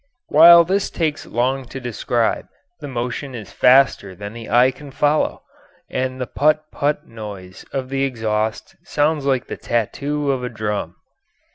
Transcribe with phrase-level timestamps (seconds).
[0.29, 2.47] While this takes long to describe,
[2.79, 5.43] the motion is faster than the eye can follow,
[5.91, 10.95] and the "phut, phut" noise of the exhaust sounds like the tattoo of a drum.